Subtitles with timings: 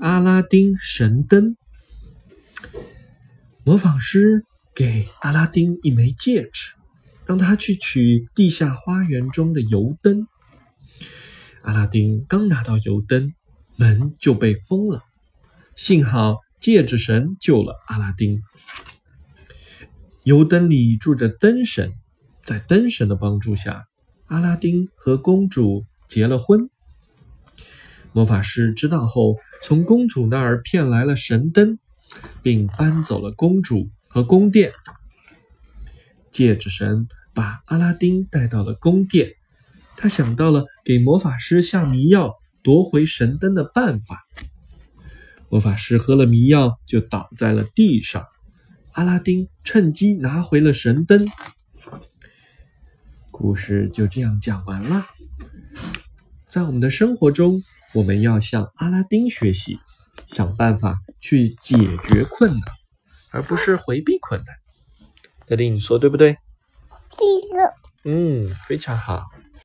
[0.00, 1.58] 阿拉丁神灯。
[3.64, 6.72] 模仿师给阿拉丁一枚戒指，
[7.26, 10.26] 让他去取地下花园中的油灯。
[11.60, 13.34] 阿拉丁刚拿到油灯，
[13.76, 15.02] 门就被封了。
[15.76, 18.40] 幸好戒指神救了阿拉丁。
[20.24, 21.92] 油灯里住着灯神，
[22.42, 23.84] 在灯神的帮助下，
[24.28, 26.70] 阿拉丁和公主结了婚。
[28.12, 31.78] 魔法师知道后，从公主那儿骗来了神灯，
[32.42, 34.72] 并搬走了公主和宫殿。
[36.32, 39.30] 戒指神把阿拉丁带到了宫殿，
[39.96, 44.26] 他想到了给魔法师下迷药夺回神灯的办法。
[45.48, 48.24] 魔法师喝了迷药，就倒在了地上。
[48.92, 51.28] 阿拉丁趁机拿回了神灯。
[53.30, 55.06] 故事就这样讲完了。
[56.50, 57.62] 在我们的生活中，
[57.94, 59.78] 我们要向阿拉丁学习，
[60.26, 62.60] 想办法去解决困难，
[63.30, 64.56] 而不是回避困难。
[65.46, 66.36] 德利，你说对不对？
[67.16, 67.74] 对的。
[68.02, 69.26] 嗯，非常好。